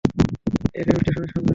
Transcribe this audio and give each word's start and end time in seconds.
FM 0.79 0.97
স্টেশনের 1.01 1.29
সামনে। 1.31 1.49